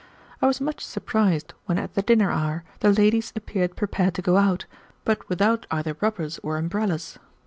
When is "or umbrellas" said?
6.41-7.19